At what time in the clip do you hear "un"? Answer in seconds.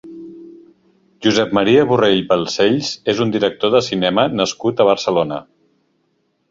3.27-3.35